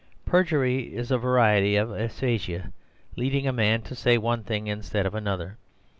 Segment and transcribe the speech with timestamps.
[0.25, 2.73] Perjury is a variety of aphasia,
[3.15, 5.59] leading a man to say one thing instead of another.